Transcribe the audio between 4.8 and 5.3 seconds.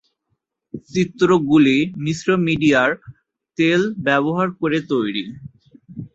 তৈরী।